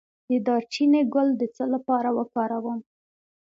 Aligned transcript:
د 0.29 0.31
دارچینی 0.47 1.01
ګل 1.13 1.29
د 1.37 1.41
څه 1.55 1.63
لپاره 1.73 2.09
وکاروم؟ 2.17 2.79